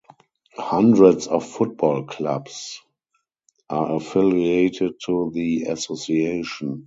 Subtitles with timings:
[0.57, 2.81] Hundreds of football clubs
[3.69, 6.79] are affiliated to the association.